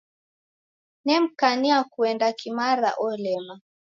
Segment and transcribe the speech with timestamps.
[1.05, 3.55] Nemkania kuenda kimara, olema.